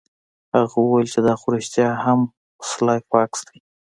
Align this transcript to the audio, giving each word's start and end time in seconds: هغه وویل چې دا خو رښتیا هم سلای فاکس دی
هغه 0.57 0.77
وویل 0.81 1.07
چې 1.13 1.19
دا 1.27 1.33
خو 1.39 1.47
رښتیا 1.57 1.89
هم 2.05 2.19
سلای 2.71 2.99
فاکس 3.09 3.39
دی 3.47 3.57